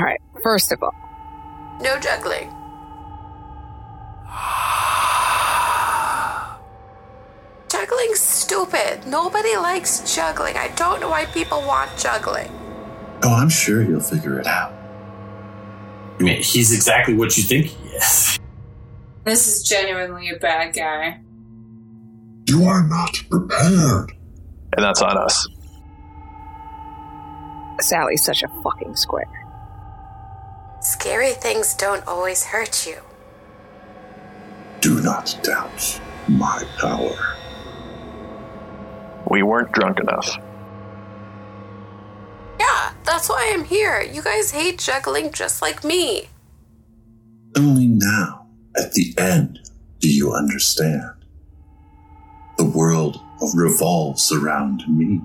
[0.00, 0.94] All right, first of all,
[1.82, 2.48] No juggling.
[7.68, 9.06] Juggling's stupid.
[9.06, 10.56] Nobody likes juggling.
[10.56, 12.48] I don't know why people want juggling.
[13.22, 14.72] Oh, I'm sure he'll figure it out.
[16.18, 18.38] I mean, he's exactly what you think he is.
[19.24, 21.20] This is genuinely a bad guy.
[22.48, 24.12] You are not prepared.
[24.74, 25.46] And that's on us.
[27.82, 29.28] Sally's such a fucking square.
[31.10, 32.98] Scary things don't always hurt you.
[34.80, 37.36] Do not doubt my power.
[39.28, 40.38] We weren't drunk enough.
[42.60, 44.00] Yeah, that's why I'm here.
[44.00, 46.28] You guys hate juggling just like me.
[47.58, 48.46] Only now,
[48.76, 49.68] at the end,
[49.98, 51.10] do you understand.
[52.56, 53.20] The world
[53.52, 55.20] revolves around me.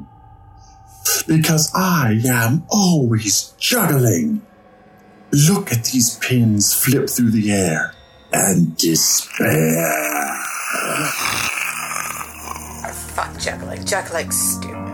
[1.28, 4.42] Because I am always juggling.
[5.36, 7.94] Look at these pins flip through the air
[8.32, 9.92] and despair.
[13.14, 13.84] Fuck juggling.
[13.84, 14.85] Juggling's stupid.